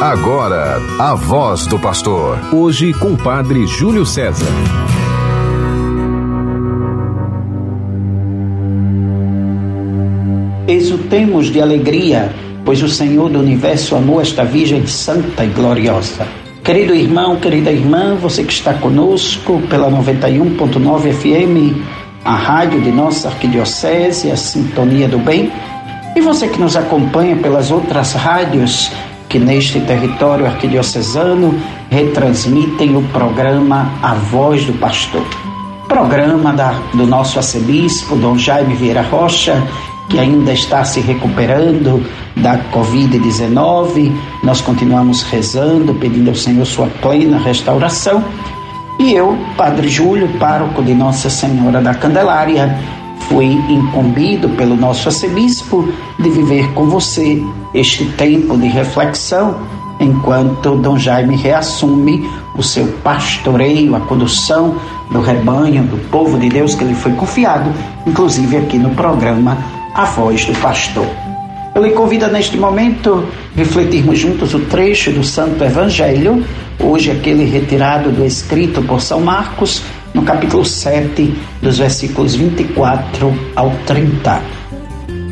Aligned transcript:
Agora, 0.00 0.78
a 0.98 1.14
voz 1.14 1.66
do 1.66 1.78
pastor. 1.78 2.38
Hoje 2.54 2.94
com 2.94 3.12
o 3.12 3.18
padre 3.18 3.66
Júlio 3.66 4.06
César. 4.06 4.46
Exultemos 10.66 11.48
de 11.48 11.60
alegria, 11.60 12.34
pois 12.64 12.82
o 12.82 12.88
Senhor 12.88 13.28
do 13.28 13.40
universo 13.40 13.94
amou 13.94 14.22
esta 14.22 14.42
Virgem 14.42 14.86
santa 14.86 15.44
e 15.44 15.48
gloriosa. 15.48 16.26
Querido 16.64 16.94
irmão, 16.94 17.36
querida 17.36 17.70
irmã, 17.70 18.14
você 18.14 18.42
que 18.42 18.54
está 18.54 18.72
conosco 18.72 19.60
pela 19.68 19.90
91.9 19.90 21.12
FM, 21.12 21.78
a 22.24 22.34
rádio 22.36 22.80
de 22.80 22.90
nossa 22.90 23.28
arquidiocese, 23.28 24.30
a 24.30 24.36
Sintonia 24.36 25.08
do 25.08 25.18
Bem, 25.18 25.52
e 26.16 26.22
você 26.22 26.48
que 26.48 26.58
nos 26.58 26.74
acompanha 26.74 27.36
pelas 27.36 27.70
outras 27.70 28.14
rádios 28.14 28.90
que 29.30 29.38
neste 29.38 29.80
território 29.80 30.44
arquidiocesano 30.44 31.54
retransmitem 31.88 32.96
o 32.96 33.02
programa 33.10 33.92
A 34.02 34.12
Voz 34.12 34.64
do 34.64 34.72
Pastor. 34.74 35.24
Programa 35.86 36.52
da, 36.52 36.72
do 36.92 37.06
nosso 37.06 37.38
arcebispo, 37.38 38.16
Dom 38.16 38.36
Jaime 38.36 38.74
Vieira 38.74 39.02
Rocha, 39.02 39.62
que 40.08 40.18
ainda 40.18 40.52
está 40.52 40.82
se 40.82 41.00
recuperando 41.00 42.04
da 42.36 42.58
Covid-19. 42.72 44.12
Nós 44.42 44.60
continuamos 44.60 45.22
rezando, 45.22 45.94
pedindo 45.94 46.30
ao 46.30 46.36
Senhor 46.36 46.66
sua 46.66 46.88
plena 47.00 47.38
restauração. 47.38 48.24
E 48.98 49.12
eu, 49.12 49.38
Padre 49.56 49.88
Júlio, 49.88 50.28
pároco 50.40 50.82
de 50.82 50.92
Nossa 50.92 51.30
Senhora 51.30 51.80
da 51.80 51.94
Candelária, 51.94 52.76
fui 53.30 53.46
incumbido 53.68 54.48
pelo 54.50 54.74
nosso 54.74 55.08
arcebispo 55.08 55.88
de 56.18 56.28
viver 56.28 56.72
com 56.72 56.86
você 56.86 57.40
este 57.72 58.04
tempo 58.04 58.58
de 58.58 58.66
reflexão 58.66 59.56
enquanto 60.00 60.74
Dom 60.74 60.98
Jaime 60.98 61.36
reassume 61.36 62.28
o 62.56 62.62
seu 62.62 62.88
pastoreio, 63.04 63.94
a 63.94 64.00
condução 64.00 64.74
do 65.12 65.20
rebanho, 65.20 65.84
do 65.84 65.96
povo 66.10 66.38
de 66.40 66.48
Deus 66.48 66.74
que 66.74 66.82
lhe 66.82 66.94
foi 66.94 67.12
confiado, 67.12 67.72
inclusive 68.04 68.56
aqui 68.56 68.78
no 68.78 68.90
programa 68.90 69.56
A 69.94 70.06
Voz 70.06 70.44
do 70.44 70.52
Pastor. 70.54 71.06
Eu 71.72 71.84
lhe 71.84 71.90
convido 71.90 72.26
neste 72.26 72.56
momento 72.56 73.24
refletirmos 73.54 74.18
juntos 74.18 74.54
o 74.54 74.60
trecho 74.60 75.12
do 75.12 75.22
Santo 75.22 75.62
Evangelho, 75.62 76.44
hoje 76.80 77.12
aquele 77.12 77.44
retirado 77.44 78.10
do 78.10 78.24
escrito 78.24 78.82
por 78.82 79.00
São 79.00 79.20
Marcos, 79.20 79.82
no 80.14 80.22
capítulo 80.22 80.64
7, 80.64 81.34
dos 81.62 81.78
versículos 81.78 82.34
24 82.34 83.32
ao 83.54 83.70
30. 83.86 84.42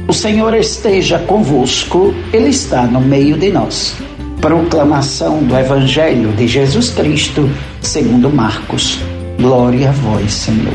O 0.06 0.12
Senhor 0.12 0.54
esteja 0.54 1.18
convosco, 1.18 2.14
Ele 2.32 2.48
está 2.48 2.82
no 2.82 3.00
meio 3.00 3.36
de 3.36 3.50
nós. 3.50 3.96
Proclamação 4.40 5.42
do 5.42 5.56
Evangelho 5.56 6.32
de 6.32 6.46
Jesus 6.46 6.90
Cristo, 6.90 7.50
segundo 7.80 8.30
Marcos. 8.30 9.00
Glória 9.40 9.90
a 9.90 9.92
vós, 9.92 10.32
Senhor. 10.32 10.74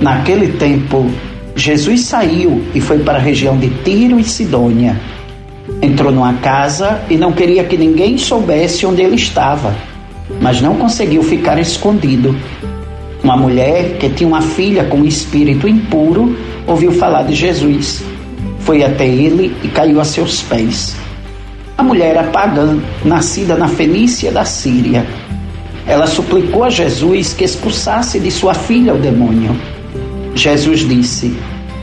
Naquele 0.00 0.48
tempo, 0.56 1.10
Jesus 1.54 2.02
saiu 2.02 2.64
e 2.74 2.80
foi 2.80 3.00
para 3.00 3.18
a 3.18 3.20
região 3.20 3.58
de 3.58 3.68
Tiro 3.84 4.18
e 4.18 4.24
Sidônia. 4.24 4.98
Entrou 5.82 6.10
numa 6.10 6.34
casa 6.34 7.02
e 7.10 7.16
não 7.16 7.32
queria 7.32 7.64
que 7.64 7.76
ninguém 7.76 8.16
soubesse 8.16 8.86
onde 8.86 9.02
ele 9.02 9.16
estava, 9.16 9.74
mas 10.40 10.60
não 10.60 10.76
conseguiu 10.76 11.22
ficar 11.22 11.58
escondido. 11.58 12.34
Uma 13.22 13.36
mulher 13.36 13.98
que 13.98 14.08
tinha 14.08 14.28
uma 14.28 14.42
filha 14.42 14.84
com 14.84 14.98
um 14.98 15.04
espírito 15.04 15.68
impuro 15.68 16.36
ouviu 16.66 16.90
falar 16.90 17.22
de 17.22 17.34
Jesus. 17.34 18.02
Foi 18.60 18.82
até 18.82 19.06
ele 19.06 19.56
e 19.62 19.68
caiu 19.68 20.00
a 20.00 20.04
seus 20.04 20.42
pés. 20.42 20.96
A 21.78 21.82
mulher 21.84 22.10
era 22.10 22.24
pagã, 22.24 22.78
nascida 23.04 23.56
na 23.56 23.68
Fenícia 23.68 24.32
da 24.32 24.44
Síria. 24.44 25.06
Ela 25.86 26.06
suplicou 26.06 26.64
a 26.64 26.70
Jesus 26.70 27.32
que 27.32 27.44
expulsasse 27.44 28.18
de 28.18 28.30
sua 28.30 28.54
filha 28.54 28.94
o 28.94 28.98
demônio. 28.98 29.56
Jesus 30.34 30.80
disse: 30.80 31.36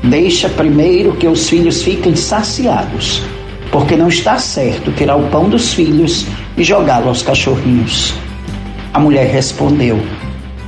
Deixa 0.04 0.50
primeiro 0.50 1.14
que 1.14 1.28
os 1.28 1.50
filhos 1.50 1.84
fiquem 1.84 2.16
saciados, 2.16 3.22
porque 3.72 3.96
não 3.96 4.10
está 4.10 4.38
certo 4.38 4.92
tirar 4.92 5.16
o 5.16 5.28
pão 5.30 5.50
dos 5.50 5.74
filhos 5.74 6.26
e 6.58 6.64
jogá-lo 6.64 7.10
aos 7.10 7.22
cachorrinhos. 7.22 8.14
A 8.94 9.00
mulher 9.00 9.28
respondeu: 9.28 10.00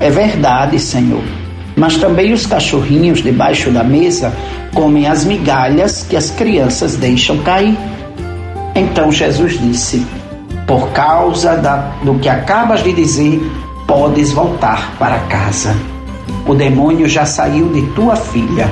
é 0.02 0.10
verdade, 0.10 0.80
Senhor. 0.80 1.24
Mas 1.76 1.96
também 1.98 2.34
os 2.34 2.46
cachorrinhos 2.46 3.22
debaixo 3.22 3.72
da 3.72 3.84
mesa 3.84 4.34
comem 4.74 5.08
as 5.08 5.24
migalhas 5.24 6.04
que 6.04 6.18
as 6.18 6.32
crianças 6.32 6.96
deixam 6.96 7.38
cair. 7.40 7.78
Então 8.76 9.12
Jesus 9.12 9.60
disse: 9.60 10.06
Por 10.66 10.90
causa 10.90 11.56
da, 11.56 11.94
do 12.04 12.16
que 12.16 12.28
acabas 12.28 12.84
de 12.84 12.92
dizer, 12.92 13.40
podes 13.88 14.32
voltar 14.32 14.96
para 14.98 15.20
casa. 15.22 15.76
O 16.48 16.56
demônio 16.56 17.08
já 17.08 17.26
saiu 17.26 17.70
de 17.70 17.82
tua 17.94 18.16
filha. 18.16 18.70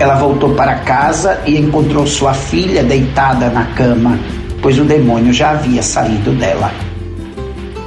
Ela 0.00 0.14
voltou 0.14 0.54
para 0.54 0.76
casa 0.76 1.40
e 1.46 1.58
encontrou 1.58 2.06
sua 2.06 2.32
filha 2.32 2.82
deitada 2.82 3.48
na 3.48 3.64
cama, 3.74 4.18
pois 4.62 4.78
o 4.78 4.84
demônio 4.84 5.32
já 5.32 5.50
havia 5.50 5.82
saído 5.82 6.32
dela. 6.32 6.70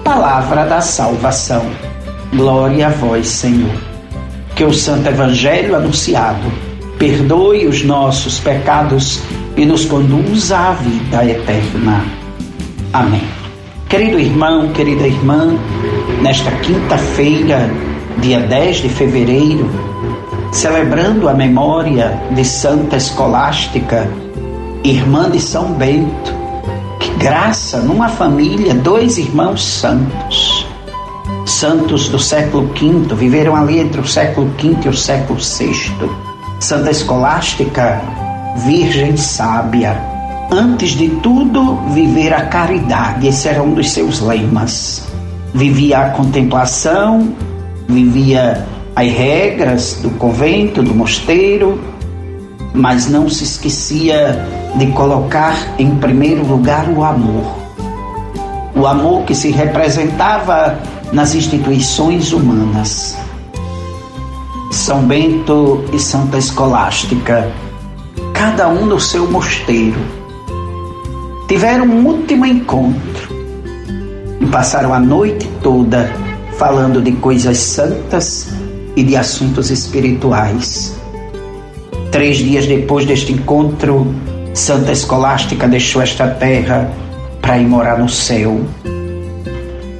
Palavra 0.03 0.65
da 0.65 0.81
salvação. 0.81 1.88
Glória 2.33 2.87
a 2.87 2.89
vós, 2.91 3.27
Senhor. 3.27 3.75
Que 4.55 4.63
o 4.63 4.71
Santo 4.71 5.09
Evangelho 5.09 5.75
anunciado 5.75 6.51
perdoe 6.99 7.65
os 7.65 7.83
nossos 7.83 8.39
pecados 8.39 9.19
e 9.57 9.65
nos 9.65 9.85
conduza 9.85 10.57
à 10.57 10.73
vida 10.73 11.25
eterna. 11.25 12.05
Amém. 12.93 13.23
Querido 13.87 14.19
irmão, 14.19 14.71
querida 14.73 15.07
irmã, 15.07 15.57
nesta 16.21 16.51
quinta-feira, 16.51 17.67
dia 18.19 18.41
10 18.41 18.83
de 18.83 18.89
fevereiro, 18.89 19.67
celebrando 20.51 21.27
a 21.27 21.33
memória 21.33 22.21
de 22.31 22.45
Santa 22.45 22.97
Escolástica, 22.97 24.07
irmã 24.83 25.31
de 25.31 25.39
São 25.39 25.73
Bento, 25.73 26.33
que 26.99 27.09
graça 27.15 27.79
numa 27.79 28.09
família, 28.09 28.75
dois 28.75 29.17
irmãos 29.17 29.65
santos 29.65 30.48
santos 31.59 32.07
do 32.07 32.17
século 32.17 32.67
V, 32.67 33.13
viveram 33.15 33.53
ali 33.53 33.79
entre 33.79 33.99
o 33.99 34.07
século 34.07 34.47
V 34.57 34.77
e 34.85 34.87
o 34.87 34.93
século 34.93 35.37
VI. 35.37 35.91
Santa 36.61 36.89
Escolástica, 36.89 38.01
Virgem 38.65 39.17
Sábia. 39.17 40.01
Antes 40.49 40.91
de 40.91 41.09
tudo, 41.21 41.75
viver 41.93 42.33
a 42.33 42.45
caridade, 42.45 43.27
esse 43.27 43.49
era 43.49 43.61
um 43.61 43.73
dos 43.73 43.91
seus 43.91 44.21
lemas. 44.21 45.05
Vivia 45.53 45.99
a 45.99 46.09
contemplação, 46.11 47.33
vivia 47.89 48.65
as 48.95 49.11
regras 49.11 49.99
do 50.01 50.11
convento, 50.11 50.81
do 50.81 50.95
mosteiro, 50.95 51.77
mas 52.73 53.09
não 53.09 53.29
se 53.29 53.43
esquecia 53.43 54.47
de 54.75 54.87
colocar 54.93 55.57
em 55.77 55.93
primeiro 55.97 56.45
lugar 56.47 56.87
o 56.87 57.03
amor. 57.03 57.59
O 58.73 58.87
amor 58.87 59.23
que 59.23 59.35
se 59.35 59.51
representava 59.51 60.79
nas 61.11 61.35
instituições 61.35 62.31
humanas. 62.31 63.17
São 64.71 65.03
Bento 65.03 65.83
e 65.91 65.99
Santa 65.99 66.37
Escolástica, 66.37 67.51
cada 68.33 68.67
um 68.67 68.85
no 68.85 68.99
seu 68.99 69.29
mosteiro, 69.29 69.99
tiveram 71.47 71.85
um 71.85 72.05
último 72.05 72.45
encontro 72.45 73.35
e 74.39 74.45
passaram 74.45 74.93
a 74.93 74.99
noite 74.99 75.49
toda 75.63 76.11
falando 76.57 77.01
de 77.01 77.13
coisas 77.13 77.57
santas 77.57 78.49
e 78.95 79.03
de 79.03 79.15
assuntos 79.15 79.71
espirituais. 79.71 80.95
Três 82.11 82.37
dias 82.37 82.67
depois 82.67 83.05
deste 83.05 83.31
encontro, 83.31 84.13
Santa 84.53 84.91
Escolástica 84.91 85.67
deixou 85.67 86.01
esta 86.01 86.27
terra 86.27 86.91
para 87.41 87.57
ir 87.57 87.67
morar 87.67 87.97
no 87.97 88.09
céu. 88.09 88.59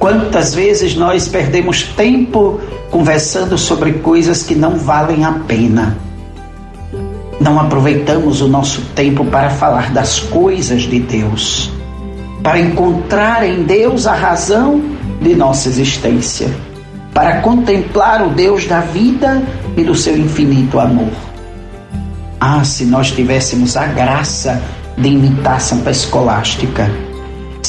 Quantas 0.00 0.54
vezes 0.54 0.94
nós 0.96 1.28
perdemos 1.28 1.82
tempo 1.82 2.58
conversando 2.90 3.58
sobre 3.58 3.92
coisas 3.92 4.42
que 4.42 4.54
não 4.54 4.78
valem 4.78 5.26
a 5.26 5.32
pena? 5.32 5.94
Não 7.38 7.60
aproveitamos 7.60 8.40
o 8.40 8.48
nosso 8.48 8.80
tempo 8.94 9.26
para 9.26 9.50
falar 9.50 9.92
das 9.92 10.18
coisas 10.18 10.84
de 10.84 11.00
Deus, 11.00 11.70
para 12.42 12.58
encontrar 12.58 13.46
em 13.46 13.62
Deus 13.62 14.06
a 14.06 14.14
razão 14.14 14.80
de 15.20 15.34
nossa 15.34 15.68
existência, 15.68 16.48
para 17.12 17.42
contemplar 17.42 18.26
o 18.26 18.30
Deus 18.30 18.64
da 18.64 18.80
vida 18.80 19.42
e 19.76 19.84
do 19.84 19.94
seu 19.94 20.16
infinito 20.16 20.80
amor. 20.80 21.12
Ah, 22.40 22.64
se 22.64 22.86
nós 22.86 23.12
tivéssemos 23.12 23.76
a 23.76 23.84
graça 23.84 24.62
de 24.96 25.10
imitar 25.10 25.60
Santa 25.60 25.90
Escolástica 25.90 26.90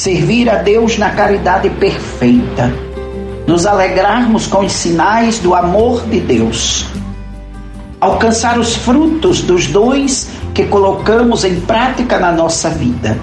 servir 0.02 0.50
a 0.50 0.56
Deus 0.56 0.98
na 0.98 1.10
caridade 1.10 1.70
perfeita, 1.70 2.74
nos 3.46 3.66
alegrarmos 3.66 4.48
com 4.48 4.64
os 4.64 4.72
sinais 4.72 5.38
do 5.38 5.54
amor 5.54 6.04
de 6.06 6.18
Deus, 6.18 6.86
alcançar 8.00 8.58
os 8.58 8.74
frutos 8.74 9.42
dos 9.42 9.68
dons 9.68 10.28
que 10.52 10.64
colocamos 10.64 11.44
em 11.44 11.60
prática 11.60 12.18
na 12.18 12.32
nossa 12.32 12.68
vida, 12.68 13.16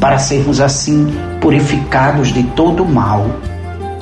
para 0.00 0.18
sermos 0.18 0.60
assim 0.60 1.14
purificados 1.40 2.32
de 2.32 2.42
todo 2.42 2.84
mal, 2.84 3.26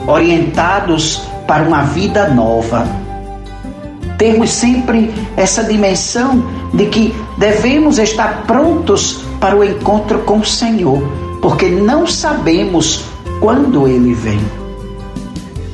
orientados 0.07 1.21
para 1.47 1.65
uma 1.65 1.83
vida 1.83 2.29
nova. 2.29 2.89
Termos 4.17 4.49
sempre 4.49 5.13
essa 5.37 5.63
dimensão 5.63 6.43
de 6.73 6.87
que 6.87 7.15
devemos 7.37 7.99
estar 7.99 8.45
prontos 8.47 9.21
para 9.39 9.55
o 9.55 9.63
encontro 9.63 10.21
com 10.21 10.39
o 10.39 10.45
Senhor, 10.45 11.28
porque 11.41 11.69
não 11.69 12.07
sabemos 12.07 13.05
quando 13.41 13.87
ele 13.87 14.15
vem. 14.15 14.41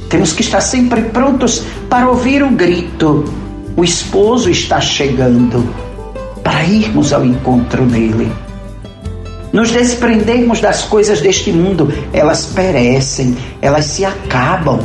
Temos 0.08 0.32
que 0.32 0.42
estar 0.42 0.60
sempre 0.60 1.02
prontos 1.02 1.62
para 1.88 2.08
ouvir 2.08 2.42
o 2.42 2.50
grito: 2.50 3.24
o 3.76 3.82
esposo 3.82 4.50
está 4.50 4.80
chegando, 4.80 5.68
para 6.42 6.64
irmos 6.64 7.12
ao 7.12 7.24
encontro 7.24 7.84
dele. 7.86 8.30
Nos 9.52 9.70
desprendermos 9.70 10.60
das 10.60 10.82
coisas 10.82 11.20
deste 11.20 11.52
mundo, 11.52 11.92
elas 12.12 12.46
perecem, 12.46 13.36
elas 13.62 13.84
se 13.84 14.04
acabam. 14.04 14.80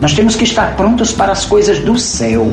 Nós 0.00 0.14
temos 0.14 0.36
que 0.36 0.44
estar 0.44 0.76
prontos 0.76 1.10
para 1.10 1.32
as 1.32 1.44
coisas 1.44 1.80
do 1.80 1.98
céu. 1.98 2.52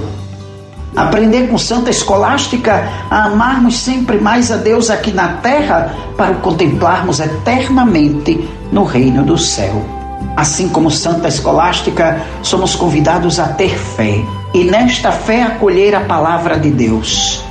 Aprender 0.96 1.50
com 1.50 1.58
Santa 1.58 1.90
Escolástica 1.90 2.90
a 3.12 3.26
amarmos 3.26 3.78
sempre 3.78 4.18
mais 4.18 4.50
a 4.50 4.56
Deus 4.56 4.90
aqui 4.90 5.12
na 5.12 5.28
terra 5.34 5.94
para 6.16 6.32
o 6.32 6.40
contemplarmos 6.40 7.20
eternamente 7.20 8.50
no 8.72 8.86
reino 8.86 9.24
do 9.24 9.38
céu. 9.38 9.84
Assim 10.38 10.70
como 10.70 10.90
Santa 10.90 11.28
Escolástica, 11.28 12.22
somos 12.42 12.76
convidados 12.76 13.40
a 13.40 13.50
ter 13.50 13.78
fé 13.78 14.24
e 14.54 14.64
nesta 14.64 15.12
fé 15.12 15.44
acolher 15.44 15.94
a 15.96 16.02
palavra 16.02 16.58
de 16.58 16.72
Deus. 16.72 17.44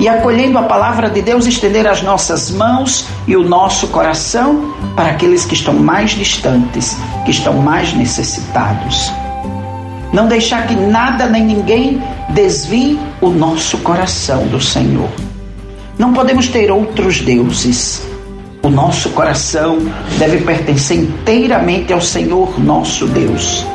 E 0.00 0.08
acolhendo 0.08 0.56
a 0.58 0.62
palavra 0.62 1.10
de 1.10 1.20
Deus, 1.20 1.44
estender 1.44 1.86
as 1.86 2.02
nossas 2.02 2.50
mãos 2.50 3.04
e 3.26 3.36
o 3.36 3.42
nosso 3.42 3.88
coração 3.88 4.72
para 4.94 5.10
aqueles 5.10 5.44
que 5.44 5.54
estão 5.54 5.74
mais 5.74 6.12
distantes, 6.12 6.96
que 7.24 7.32
estão 7.32 7.54
mais 7.54 7.92
necessitados. 7.92 9.12
Não 10.12 10.26
deixar 10.26 10.66
que 10.66 10.74
nada 10.74 11.26
nem 11.26 11.44
ninguém 11.44 12.00
desvie 12.30 12.98
o 13.20 13.30
nosso 13.30 13.78
coração 13.78 14.46
do 14.48 14.60
Senhor. 14.60 15.08
Não 15.98 16.12
podemos 16.12 16.48
ter 16.48 16.70
outros 16.70 17.20
deuses. 17.20 18.02
O 18.62 18.68
nosso 18.68 19.10
coração 19.10 19.78
deve 20.18 20.38
pertencer 20.38 20.98
inteiramente 20.98 21.92
ao 21.92 22.00
Senhor 22.00 22.60
nosso 22.60 23.06
Deus. 23.06 23.66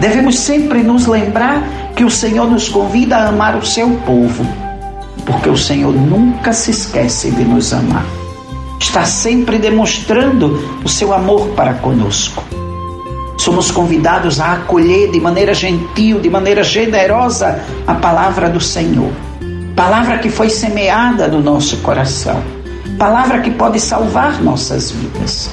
Devemos 0.00 0.38
sempre 0.38 0.82
nos 0.82 1.06
lembrar 1.06 1.62
que 1.94 2.04
o 2.04 2.10
Senhor 2.10 2.48
nos 2.48 2.68
convida 2.68 3.16
a 3.16 3.28
amar 3.28 3.56
o 3.56 3.66
seu 3.66 3.90
povo, 4.06 4.46
porque 5.26 5.48
o 5.48 5.56
Senhor 5.56 5.92
nunca 5.92 6.52
se 6.52 6.70
esquece 6.70 7.30
de 7.32 7.44
nos 7.44 7.72
amar. 7.72 8.06
Está 8.80 9.04
sempre 9.04 9.58
demonstrando 9.58 10.80
o 10.84 10.88
seu 10.88 11.12
amor 11.12 11.48
para 11.48 11.74
conosco 11.74 12.47
somos 13.38 13.70
convidados 13.70 14.40
a 14.40 14.54
acolher 14.54 15.10
de 15.10 15.20
maneira 15.20 15.54
gentil, 15.54 16.20
de 16.20 16.28
maneira 16.28 16.62
generosa 16.62 17.64
a 17.86 17.94
palavra 17.94 18.50
do 18.50 18.60
Senhor. 18.60 19.10
Palavra 19.74 20.18
que 20.18 20.28
foi 20.28 20.50
semeada 20.50 21.28
no 21.28 21.40
nosso 21.40 21.78
coração. 21.78 22.42
Palavra 22.98 23.38
que 23.40 23.50
pode 23.52 23.78
salvar 23.78 24.42
nossas 24.42 24.90
vidas. 24.90 25.50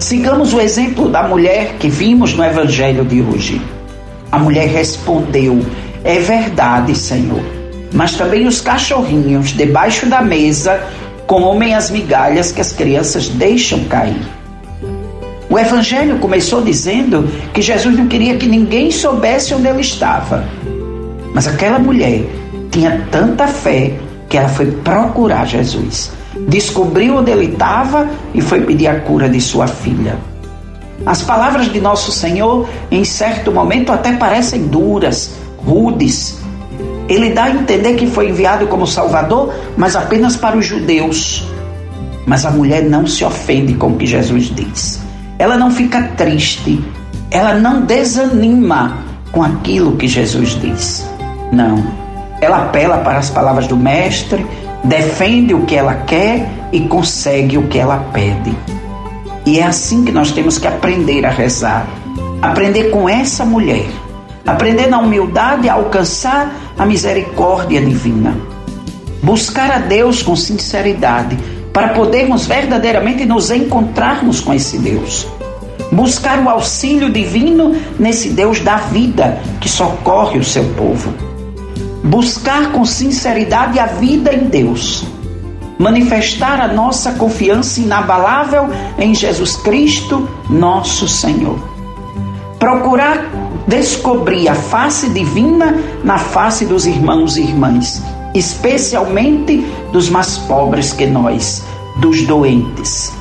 Sigamos 0.00 0.52
o 0.52 0.60
exemplo 0.60 1.08
da 1.08 1.22
mulher 1.22 1.76
que 1.78 1.88
vimos 1.88 2.34
no 2.34 2.44
Evangelho 2.44 3.04
de 3.04 3.22
hoje. 3.22 3.62
A 4.32 4.38
mulher 4.38 4.66
respondeu: 4.68 5.64
É 6.02 6.18
verdade, 6.18 6.96
Senhor. 6.96 7.42
Mas 7.92 8.14
também 8.14 8.46
os 8.46 8.60
cachorrinhos 8.60 9.50
debaixo 9.50 10.06
da 10.06 10.22
mesa 10.22 10.82
comem 11.26 11.74
as 11.74 11.90
migalhas 11.90 12.50
que 12.50 12.60
as 12.60 12.72
crianças 12.72 13.28
deixam 13.28 13.84
cair. 13.84 14.39
O 15.50 15.58
Evangelho 15.58 16.20
começou 16.20 16.62
dizendo 16.62 17.28
que 17.52 17.60
Jesus 17.60 17.98
não 17.98 18.06
queria 18.06 18.36
que 18.36 18.46
ninguém 18.46 18.88
soubesse 18.92 19.52
onde 19.52 19.66
ele 19.66 19.80
estava. 19.80 20.44
Mas 21.34 21.48
aquela 21.48 21.76
mulher 21.76 22.24
tinha 22.70 23.04
tanta 23.10 23.48
fé 23.48 23.94
que 24.28 24.38
ela 24.38 24.48
foi 24.48 24.70
procurar 24.70 25.44
Jesus. 25.48 26.12
Descobriu 26.46 27.16
onde 27.16 27.32
ele 27.32 27.46
estava 27.46 28.08
e 28.32 28.40
foi 28.40 28.60
pedir 28.60 28.86
a 28.86 29.00
cura 29.00 29.28
de 29.28 29.40
sua 29.40 29.66
filha. 29.66 30.16
As 31.04 31.20
palavras 31.22 31.66
de 31.66 31.80
nosso 31.80 32.12
Senhor, 32.12 32.68
em 32.88 33.02
certo 33.02 33.50
momento, 33.50 33.90
até 33.90 34.12
parecem 34.12 34.68
duras, 34.68 35.32
rudes. 35.58 36.38
Ele 37.08 37.30
dá 37.30 37.44
a 37.44 37.50
entender 37.50 37.94
que 37.94 38.06
foi 38.06 38.28
enviado 38.28 38.68
como 38.68 38.86
Salvador, 38.86 39.52
mas 39.76 39.96
apenas 39.96 40.36
para 40.36 40.56
os 40.56 40.64
judeus. 40.64 41.44
Mas 42.24 42.46
a 42.46 42.52
mulher 42.52 42.84
não 42.84 43.04
se 43.04 43.24
ofende 43.24 43.74
com 43.74 43.88
o 43.88 43.96
que 43.96 44.06
Jesus 44.06 44.44
diz 44.54 45.09
ela 45.40 45.56
não 45.56 45.70
fica 45.70 46.02
triste, 46.18 46.84
ela 47.30 47.54
não 47.54 47.80
desanima 47.80 48.98
com 49.32 49.42
aquilo 49.42 49.96
que 49.96 50.06
Jesus 50.06 50.50
diz. 50.60 51.08
Não. 51.50 51.82
Ela 52.42 52.64
apela 52.64 52.98
para 52.98 53.20
as 53.20 53.30
palavras 53.30 53.66
do 53.66 53.74
Mestre, 53.74 54.44
defende 54.84 55.54
o 55.54 55.64
que 55.64 55.74
ela 55.74 55.94
quer 55.94 56.46
e 56.70 56.80
consegue 56.80 57.56
o 57.56 57.68
que 57.68 57.78
ela 57.78 58.04
pede. 58.12 58.54
E 59.46 59.58
é 59.58 59.64
assim 59.64 60.04
que 60.04 60.12
nós 60.12 60.30
temos 60.30 60.58
que 60.58 60.68
aprender 60.68 61.24
a 61.24 61.30
rezar. 61.30 61.86
Aprender 62.42 62.90
com 62.90 63.08
essa 63.08 63.42
mulher. 63.42 63.88
Aprender 64.46 64.88
na 64.88 64.98
humildade 64.98 65.70
a 65.70 65.72
alcançar 65.72 66.54
a 66.78 66.84
misericórdia 66.84 67.80
divina. 67.80 68.36
Buscar 69.22 69.70
a 69.70 69.78
Deus 69.78 70.22
com 70.22 70.36
sinceridade 70.36 71.38
para 71.72 71.88
podermos 71.90 72.46
verdadeiramente 72.46 73.24
nos 73.24 73.50
encontrarmos 73.50 74.40
com 74.40 74.52
esse 74.52 74.78
Deus. 74.78 75.26
Buscar 75.92 76.38
o 76.40 76.48
auxílio 76.48 77.10
divino 77.10 77.74
nesse 77.98 78.30
Deus 78.30 78.60
da 78.60 78.76
vida 78.76 79.40
que 79.60 79.68
socorre 79.68 80.38
o 80.38 80.44
seu 80.44 80.64
povo. 80.74 81.12
Buscar 82.02 82.72
com 82.72 82.84
sinceridade 82.84 83.78
a 83.78 83.86
vida 83.86 84.32
em 84.32 84.44
Deus. 84.44 85.04
Manifestar 85.78 86.60
a 86.60 86.68
nossa 86.68 87.12
confiança 87.12 87.80
inabalável 87.80 88.68
em 88.98 89.14
Jesus 89.14 89.56
Cristo, 89.56 90.28
nosso 90.48 91.08
Senhor. 91.08 91.58
Procurar 92.58 93.24
descobrir 93.66 94.48
a 94.48 94.54
face 94.54 95.08
divina 95.08 95.78
na 96.04 96.18
face 96.18 96.66
dos 96.66 96.86
irmãos 96.86 97.36
e 97.36 97.42
irmãs 97.42 98.02
especialmente 98.34 99.58
dos 99.92 100.08
mais 100.08 100.38
pobres 100.38 100.92
que 100.92 101.06
nós, 101.06 101.64
dos 101.96 102.22
doentes. 102.22 103.12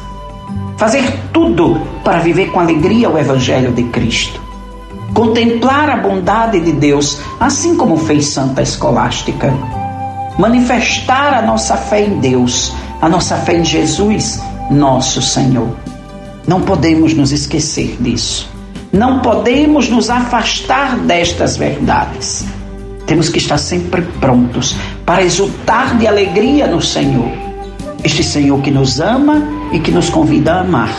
Fazer 0.77 1.03
tudo 1.33 1.81
para 2.03 2.19
viver 2.19 2.51
com 2.51 2.59
alegria 2.59 3.09
o 3.09 3.17
Evangelho 3.17 3.71
de 3.71 3.83
Cristo. 3.83 4.41
Contemplar 5.13 5.89
a 5.89 5.97
bondade 5.97 6.59
de 6.59 6.71
Deus, 6.71 7.19
assim 7.39 7.75
como 7.75 7.97
fez 7.97 8.27
Santa 8.27 8.61
Escolástica. 8.61 9.53
Manifestar 10.37 11.33
a 11.33 11.41
nossa 11.41 11.75
fé 11.75 12.05
em 12.05 12.19
Deus, 12.19 12.73
a 13.01 13.09
nossa 13.09 13.35
fé 13.35 13.57
em 13.57 13.65
Jesus, 13.65 14.41
nosso 14.71 15.21
Senhor. 15.21 15.69
Não 16.47 16.61
podemos 16.61 17.13
nos 17.13 17.31
esquecer 17.31 17.97
disso. 17.99 18.49
Não 18.91 19.19
podemos 19.19 19.89
nos 19.89 20.09
afastar 20.09 20.97
destas 20.99 21.57
verdades. 21.57 22.45
Temos 23.05 23.29
que 23.29 23.37
estar 23.37 23.57
sempre 23.57 24.01
prontos 24.19 24.75
para 25.09 25.23
exultar 25.23 25.97
de 25.97 26.05
alegria 26.05 26.67
no 26.67 26.79
Senhor. 26.79 27.31
Este 28.03 28.23
Senhor 28.23 28.61
que 28.61 28.69
nos 28.69 28.99
ama 28.99 29.41
e 29.71 29.79
que 29.79 29.89
nos 29.89 30.07
convida 30.07 30.53
a 30.53 30.59
amar. 30.59 30.93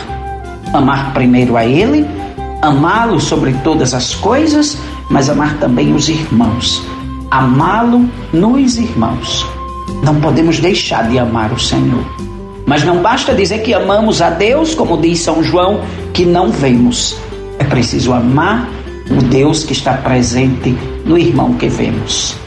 Amar 0.73 1.13
primeiro 1.13 1.55
a 1.55 1.65
Ele, 1.65 2.05
amá-lo 2.61 3.21
sobre 3.21 3.53
todas 3.63 3.93
as 3.93 4.13
coisas, 4.13 4.77
mas 5.09 5.29
amar 5.29 5.57
também 5.59 5.95
os 5.95 6.09
irmãos. 6.09 6.83
Amá-lo 7.31 8.05
nos 8.33 8.77
irmãos. 8.77 9.47
Não 10.03 10.19
podemos 10.19 10.59
deixar 10.59 11.07
de 11.07 11.17
amar 11.17 11.53
o 11.53 11.57
Senhor. 11.57 12.03
Mas 12.65 12.83
não 12.83 12.97
basta 12.97 13.33
dizer 13.33 13.59
que 13.59 13.73
amamos 13.73 14.21
a 14.21 14.29
Deus, 14.29 14.75
como 14.75 14.97
diz 14.97 15.21
São 15.21 15.41
João, 15.41 15.79
que 16.11 16.25
não 16.25 16.51
vemos. 16.51 17.15
É 17.57 17.63
preciso 17.63 18.11
amar 18.11 18.67
o 19.09 19.23
Deus 19.23 19.63
que 19.63 19.71
está 19.71 19.93
presente 19.93 20.77
no 21.05 21.17
irmão 21.17 21.53
que 21.53 21.69
vemos. 21.69 22.40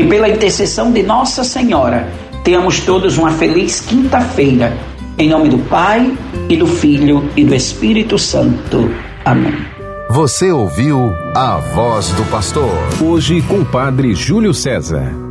Que 0.00 0.06
pela 0.06 0.30
intercessão 0.30 0.90
de 0.92 1.02
Nossa 1.02 1.44
Senhora 1.44 2.08
tenhamos 2.42 2.80
todos 2.80 3.18
uma 3.18 3.32
feliz 3.32 3.82
quinta-feira. 3.82 4.74
Em 5.18 5.28
nome 5.28 5.50
do 5.50 5.58
Pai, 5.58 6.16
e 6.48 6.56
do 6.56 6.66
Filho 6.66 7.28
e 7.36 7.44
do 7.44 7.54
Espírito 7.54 8.18
Santo. 8.18 8.90
Amém. 9.26 9.54
Você 10.08 10.50
ouviu 10.50 11.12
a 11.34 11.58
voz 11.58 12.08
do 12.12 12.24
pastor. 12.30 12.72
Hoje 12.98 13.42
com 13.42 13.58
o 13.58 13.66
Padre 13.66 14.14
Júlio 14.14 14.54
César. 14.54 15.29